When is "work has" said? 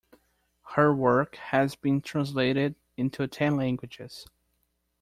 0.95-1.75